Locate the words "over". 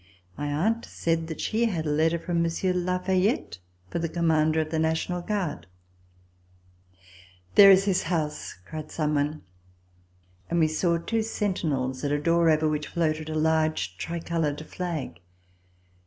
12.49-12.67